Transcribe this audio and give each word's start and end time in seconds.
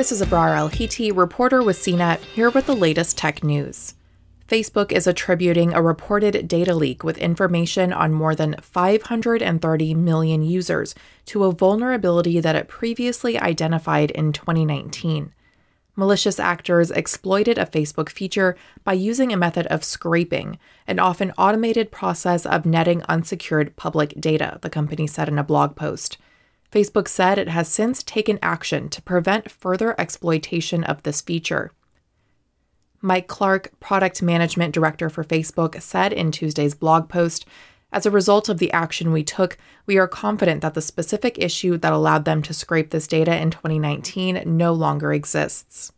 This 0.00 0.12
is 0.12 0.22
Abrar 0.22 0.56
Al-Heeti, 0.56 1.14
reporter 1.14 1.62
with 1.62 1.76
CNET, 1.76 2.20
here 2.20 2.48
with 2.48 2.64
the 2.64 2.74
latest 2.74 3.18
tech 3.18 3.44
news. 3.44 3.96
Facebook 4.48 4.92
is 4.92 5.06
attributing 5.06 5.74
a 5.74 5.82
reported 5.82 6.48
data 6.48 6.74
leak 6.74 7.04
with 7.04 7.18
information 7.18 7.92
on 7.92 8.14
more 8.14 8.34
than 8.34 8.56
530 8.62 9.94
million 9.94 10.42
users 10.42 10.94
to 11.26 11.44
a 11.44 11.52
vulnerability 11.52 12.40
that 12.40 12.56
it 12.56 12.66
previously 12.66 13.38
identified 13.38 14.10
in 14.12 14.32
2019. 14.32 15.34
Malicious 15.94 16.40
actors 16.40 16.90
exploited 16.90 17.58
a 17.58 17.66
Facebook 17.66 18.08
feature 18.08 18.56
by 18.82 18.94
using 18.94 19.34
a 19.34 19.36
method 19.36 19.66
of 19.66 19.84
scraping, 19.84 20.58
an 20.86 20.98
often 20.98 21.30
automated 21.36 21.92
process 21.92 22.46
of 22.46 22.64
netting 22.64 23.02
unsecured 23.02 23.76
public 23.76 24.18
data, 24.18 24.58
the 24.62 24.70
company 24.70 25.06
said 25.06 25.28
in 25.28 25.38
a 25.38 25.44
blog 25.44 25.76
post. 25.76 26.16
Facebook 26.70 27.08
said 27.08 27.38
it 27.38 27.48
has 27.48 27.68
since 27.68 28.02
taken 28.02 28.38
action 28.42 28.88
to 28.90 29.02
prevent 29.02 29.50
further 29.50 29.98
exploitation 29.98 30.84
of 30.84 31.02
this 31.02 31.20
feature. 31.20 31.72
Mike 33.02 33.26
Clark, 33.26 33.72
product 33.80 34.22
management 34.22 34.74
director 34.74 35.08
for 35.08 35.24
Facebook, 35.24 35.80
said 35.80 36.12
in 36.12 36.30
Tuesday's 36.30 36.74
blog 36.74 37.08
post 37.08 37.46
As 37.92 38.06
a 38.06 38.10
result 38.10 38.48
of 38.48 38.58
the 38.58 38.72
action 38.72 39.10
we 39.10 39.24
took, 39.24 39.58
we 39.86 39.98
are 39.98 40.06
confident 40.06 40.60
that 40.60 40.74
the 40.74 40.82
specific 40.82 41.38
issue 41.38 41.76
that 41.78 41.92
allowed 41.92 42.24
them 42.24 42.42
to 42.42 42.54
scrape 42.54 42.90
this 42.90 43.06
data 43.06 43.36
in 43.36 43.50
2019 43.50 44.42
no 44.46 44.72
longer 44.72 45.12
exists. 45.12 45.92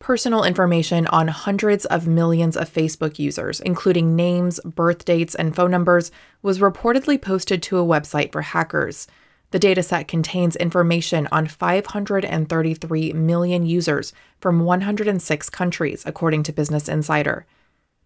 Personal 0.00 0.44
information 0.44 1.06
on 1.06 1.28
hundreds 1.28 1.84
of 1.86 2.06
millions 2.06 2.56
of 2.56 2.72
Facebook 2.72 3.18
users, 3.18 3.60
including 3.60 4.16
names, 4.16 4.60
birth 4.64 5.04
dates, 5.04 5.34
and 5.34 5.54
phone 5.54 5.70
numbers, 5.70 6.10
was 6.42 6.58
reportedly 6.58 7.20
posted 7.20 7.62
to 7.62 7.78
a 7.78 7.84
website 7.84 8.32
for 8.32 8.42
hackers. 8.42 9.06
The 9.54 9.60
dataset 9.60 10.08
contains 10.08 10.56
information 10.56 11.28
on 11.30 11.46
533 11.46 13.12
million 13.12 13.64
users 13.64 14.12
from 14.40 14.64
106 14.64 15.48
countries, 15.48 16.02
according 16.04 16.42
to 16.42 16.52
Business 16.52 16.88
Insider. 16.88 17.46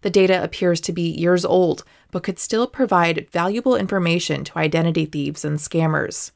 The 0.02 0.10
data 0.10 0.44
appears 0.44 0.78
to 0.82 0.92
be 0.92 1.08
years 1.08 1.46
old, 1.46 1.84
but 2.10 2.22
could 2.22 2.38
still 2.38 2.66
provide 2.66 3.30
valuable 3.30 3.76
information 3.76 4.44
to 4.44 4.58
identity 4.58 5.06
thieves 5.06 5.42
and 5.42 5.58
scammers. 5.58 6.32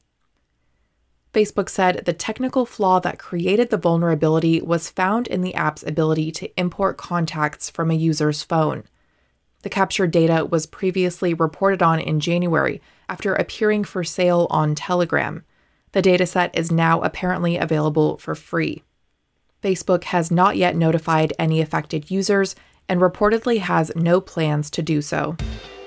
Facebook 1.35 1.69
said 1.69 2.07
the 2.07 2.15
technical 2.15 2.65
flaw 2.65 2.99
that 3.01 3.19
created 3.19 3.69
the 3.69 3.77
vulnerability 3.77 4.63
was 4.63 4.89
found 4.89 5.27
in 5.27 5.43
the 5.43 5.55
app's 5.55 5.83
ability 5.83 6.33
to 6.33 6.59
import 6.59 6.97
contacts 6.97 7.69
from 7.69 7.91
a 7.91 7.95
user's 7.95 8.43
phone. 8.43 8.85
The 9.63 9.71
captured 9.71 10.11
data 10.11 10.45
was 10.45 10.67
previously 10.67 11.35
reported 11.35 11.83
on 11.83 11.99
in 12.01 12.21
January 12.21 12.81
after 13.09 13.35
appearing 13.35 13.85
for 13.85 14.05
sale 14.05 14.47
on 14.51 14.75
Telegram. 14.75 15.45
The 15.93 16.03
dataset 16.03 16.51
is 16.55 16.73
now 16.73 17.01
apparently 17.03 17.57
available 17.57 18.19
for 18.19 18.35
free. 18.35 18.83
Facebook 19.63 20.05
has 20.05 20.31
not 20.31 20.57
yet 20.57 20.75
notified 20.75 21.33
any 21.39 21.61
affected 21.61 22.11
users 22.11 22.57
and 22.89 23.01
reportedly 23.01 23.59
has 23.61 23.93
no 23.95 24.21
plans 24.21 24.71
to 24.71 24.83
do 24.83 25.01
so. 25.01 25.37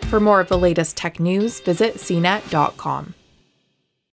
For 0.03 0.19
more 0.19 0.39
of 0.39 0.47
the 0.47 0.57
latest 0.57 0.95
tech 0.95 1.19
news, 1.19 1.59
visit 1.59 1.95
cnet.com. 1.95 3.13